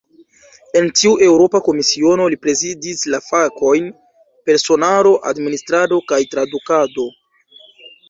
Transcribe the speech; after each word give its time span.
En 0.79 0.87
tiu 1.01 1.11
Eŭropa 1.25 1.61
Komisiono, 1.67 2.25
li 2.35 2.39
prezidis 2.47 3.05
la 3.17 3.21
fakojn 3.27 3.93
"personaro, 4.51 5.15
administrado 5.35 6.05
kaj 6.11 6.23
tradukado". 6.37 7.11